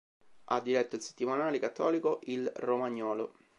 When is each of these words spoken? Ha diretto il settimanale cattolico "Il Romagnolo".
Ha 0.45 0.59
diretto 0.61 0.95
il 0.95 1.03
settimanale 1.03 1.59
cattolico 1.59 2.21
"Il 2.23 2.51
Romagnolo". 2.55 3.33